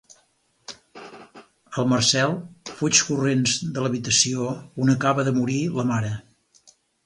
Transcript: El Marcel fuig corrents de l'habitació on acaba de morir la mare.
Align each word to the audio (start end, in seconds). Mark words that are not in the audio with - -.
El 1.81 1.87
Marcel 1.91 2.33
fuig 2.79 3.03
corrents 3.11 3.55
de 3.77 3.87
l'habitació 3.87 4.51
on 4.85 4.97
acaba 4.99 5.29
de 5.29 5.39
morir 5.41 5.63
la 5.81 5.91
mare. 5.95 6.15